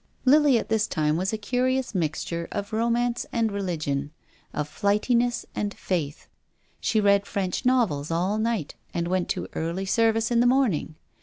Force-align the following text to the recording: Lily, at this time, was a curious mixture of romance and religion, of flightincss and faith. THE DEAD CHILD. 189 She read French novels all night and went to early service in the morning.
Lily, 0.25 0.57
at 0.57 0.67
this 0.69 0.87
time, 0.87 1.15
was 1.15 1.31
a 1.31 1.37
curious 1.37 1.93
mixture 1.93 2.47
of 2.51 2.73
romance 2.73 3.27
and 3.31 3.51
religion, 3.51 4.09
of 4.51 4.67
flightincss 4.67 5.45
and 5.53 5.75
faith. 5.75 6.21
THE 6.21 6.21
DEAD 6.21 6.81
CHILD. 6.81 7.03
189 7.03 7.03
She 7.03 7.13
read 7.13 7.25
French 7.27 7.65
novels 7.67 8.09
all 8.09 8.39
night 8.39 8.73
and 8.95 9.07
went 9.07 9.29
to 9.29 9.47
early 9.53 9.85
service 9.85 10.31
in 10.31 10.39
the 10.39 10.47
morning. 10.47 10.95